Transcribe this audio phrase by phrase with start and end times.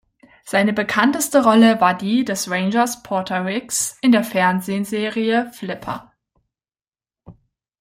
[0.45, 6.11] Seine bekannteste Rolle war die des Rangers Porter Ricks in der Fernsehserie "Flipper".